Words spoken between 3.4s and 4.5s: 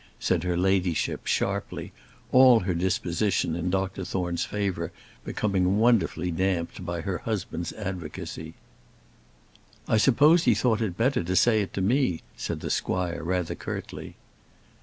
in Dr Thorne's